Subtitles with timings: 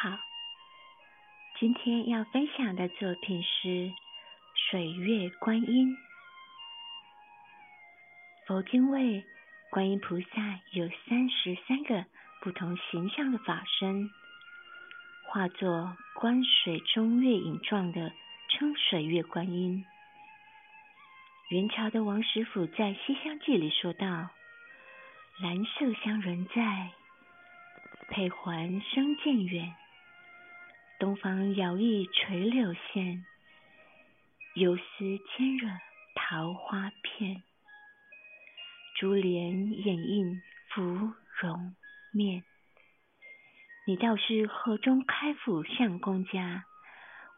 [0.00, 0.16] 好，
[1.58, 3.92] 今天要分享的作品是
[4.54, 5.96] 水月观音。
[8.46, 9.24] 佛经为
[9.72, 12.04] 观音菩萨有三十三个
[12.42, 14.08] 不同形象的法身，
[15.26, 18.12] 化作观水中月影状的，
[18.50, 19.84] 称水月观音。
[21.48, 24.06] 元朝的王实甫在《西厢记》里说道
[25.42, 26.90] ：“蓝色香人在。”
[28.10, 29.74] 佩环生渐远，
[30.98, 33.24] 东方摇曳垂柳线，
[34.54, 34.82] 游丝
[35.28, 35.68] 牵惹
[36.16, 37.44] 桃花片。
[38.96, 40.82] 珠帘掩映芙
[41.40, 41.76] 蓉
[42.12, 42.42] 面。
[43.86, 46.64] 你倒是河中开府相公家，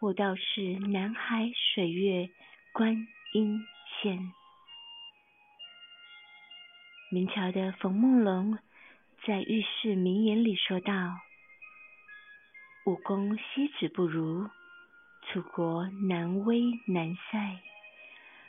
[0.01, 2.31] 我倒是南海水月
[2.73, 3.61] 观音
[4.01, 4.33] 仙。
[7.11, 8.59] 明朝的冯梦龙。
[9.27, 10.93] 在浴室名言里说道
[12.87, 14.49] ：“武功西子不如，
[15.23, 17.59] 楚国难威难塞。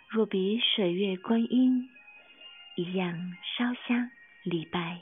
[0.09, 1.89] 若比水月观音，
[2.75, 4.09] 一样烧香
[4.43, 5.01] 礼拜。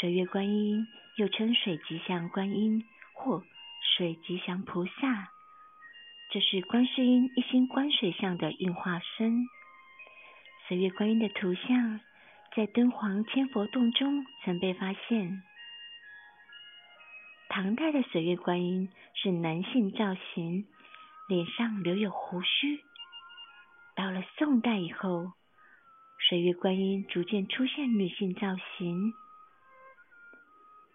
[0.00, 3.44] 水月观音又称水吉祥观音或
[3.96, 5.30] 水吉祥菩萨，
[6.30, 9.44] 这是观世音一心观水相的应化身。
[10.66, 12.00] 水月观音的图像。”
[12.56, 15.42] 在敦煌千佛洞中曾被发现。
[17.54, 20.66] 唐代的水月观音是男性造型，
[21.28, 22.80] 脸上留有胡须。
[23.94, 25.30] 到了宋代以后，
[26.18, 29.14] 水月观音逐渐出现女性造型。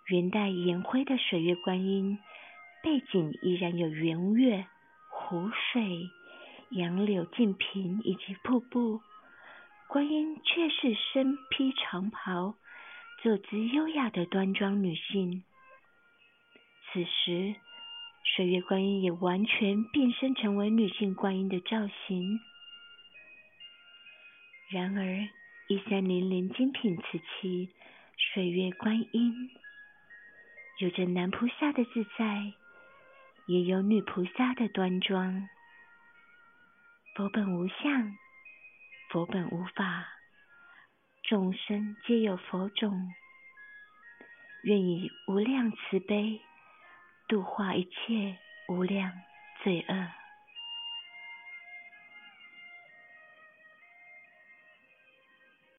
[0.08, 2.20] 元代颜徽的水月观音
[2.84, 4.68] 背景依然有圆月、
[5.10, 6.10] 湖水、
[6.72, 9.00] 杨柳静平以及瀑布。
[9.88, 12.56] 观音却是身披长袍，
[13.24, 15.46] 坐姿优雅的端庄女性。
[16.92, 17.56] 此时，
[18.23, 22.40] 水月观音也完全变身成为女性观音的造型。
[24.72, 25.30] 然而，
[25.68, 27.69] 一三零零精品瓷器
[28.18, 29.52] 水月观音，
[30.80, 32.53] 有着男菩萨的自在，
[33.47, 35.47] 也有女菩萨的端庄。
[37.16, 38.16] 佛本无相。
[39.09, 40.06] 佛本无法，
[41.24, 43.12] 众生皆有佛种。
[44.63, 46.42] 愿以无量慈悲，
[47.29, 49.22] 度化一切无量
[49.63, 50.19] 罪恶。